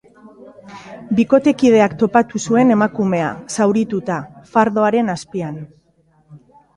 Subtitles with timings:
[1.17, 4.15] Bikotekideak topatu zuen emakumea, zaurituta,
[4.55, 5.61] fardoaren azpian.